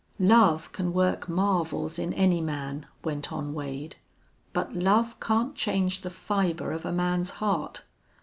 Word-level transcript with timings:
"Love 0.17 0.71
can 0.71 0.93
work 0.93 1.29
marvels 1.29 1.99
in 1.99 2.11
any 2.15 2.41
man," 2.41 2.87
went 3.03 3.31
on 3.31 3.53
Wade. 3.53 3.97
"But 4.51 4.73
love 4.73 5.19
can't 5.19 5.53
change 5.53 6.01
the 6.01 6.09
fiber 6.09 6.71
of 6.71 6.85
a 6.85 6.91
man's 6.91 7.29
heart. 7.37 7.83